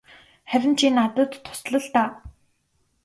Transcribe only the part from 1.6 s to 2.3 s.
л даа.